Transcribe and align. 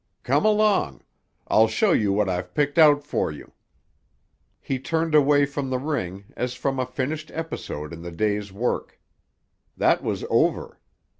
Come 0.23 0.45
along; 0.47 1.03
I'll 1.47 1.67
show 1.67 1.91
you 1.91 2.11
what 2.11 2.27
I've 2.27 2.55
picked 2.55 2.79
out 2.79 3.03
for 3.03 3.31
you." 3.31 3.51
He 4.59 4.79
turned 4.79 5.13
away 5.13 5.45
from 5.45 5.69
the 5.69 5.77
ring 5.77 6.23
as 6.35 6.55
from 6.55 6.79
a 6.79 6.87
finished 6.87 7.29
episode 7.35 7.93
in 7.93 8.01
the 8.01 8.11
day's 8.11 8.51
work. 8.51 8.99
That 9.77 10.01
was 10.01 10.25
over. 10.27 10.79